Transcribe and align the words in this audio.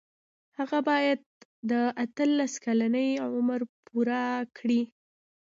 هغه 0.57 0.79
باید 0.89 1.19
د 1.71 1.73
اتلس 2.03 2.53
کلنۍ 2.65 3.09
عمر 3.25 3.61
پوره 3.85 4.23
کړي. 4.57 4.81